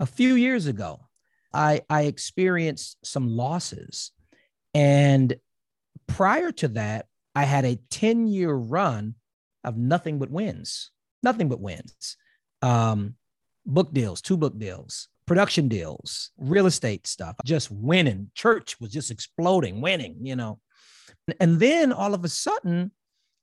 [0.00, 1.00] a few years ago,
[1.52, 4.12] I, I experienced some losses.
[4.74, 5.36] And
[6.06, 9.14] prior to that, I had a 10 year run
[9.64, 10.90] of nothing but wins,
[11.22, 12.16] nothing but wins.
[12.62, 13.14] Um,
[13.64, 18.30] book deals, two book deals, production deals, real estate stuff, just winning.
[18.34, 20.60] Church was just exploding, winning, you know.
[21.40, 22.92] And then all of a sudden,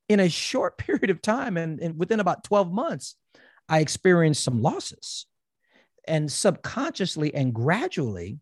[0.09, 3.15] in a short period of time and, and within about 12 months,
[3.69, 5.25] I experienced some losses.
[6.07, 8.39] And subconsciously and gradually,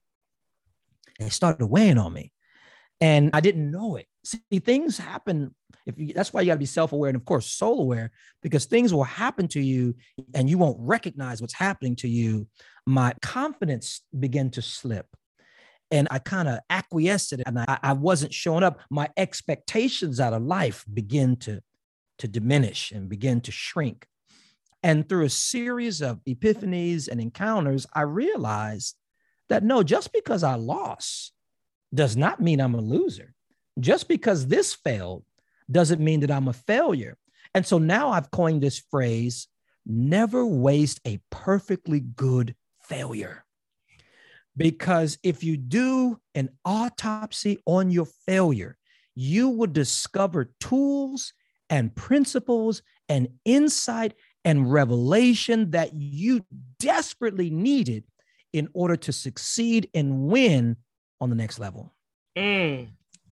[1.20, 2.32] it started weighing on me.
[3.00, 4.06] And I didn't know it.
[4.24, 5.56] See, things happen.
[5.86, 8.12] If you, that's why you got to be self-aware and of course soul-aware,
[8.44, 9.96] because things will happen to you
[10.36, 12.48] and you won't recognize what's happening to you.
[12.86, 15.08] My confidence began to slip
[15.92, 18.80] and I kind of acquiesced it and I, I, wasn't showing up.
[18.90, 21.62] My expectations out of life begin to,
[22.20, 24.08] to diminish and begin to shrink.
[24.84, 28.96] And through a series of epiphanies and encounters, I realized
[29.50, 31.34] that no, just because I lost
[31.94, 33.34] does not mean I'm a loser.
[33.80, 35.24] Just because this failed
[35.70, 37.18] doesn't mean that I'm a failure.
[37.54, 39.48] And so now I've coined this phrase
[39.86, 43.44] never waste a perfectly good failure.
[44.56, 48.78] Because if you do an autopsy on your failure,
[49.16, 51.34] you will discover tools
[51.70, 56.46] and principles and insight and revelation that you
[56.80, 58.04] desperately needed
[58.54, 60.76] in order to succeed and win
[61.20, 61.94] on the next level.
[62.38, 62.90] Mm.